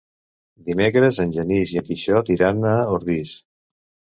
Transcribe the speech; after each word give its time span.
Dimecres 0.69 1.19
en 1.25 1.35
Genís 1.35 1.73
i 1.75 1.81
en 1.81 1.87
Quixot 1.91 2.33
iran 2.37 2.67
a 2.71 2.75
Ordis. 2.99 3.37